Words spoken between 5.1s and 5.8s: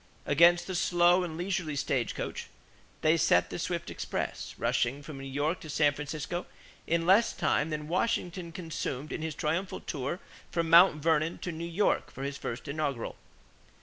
New York to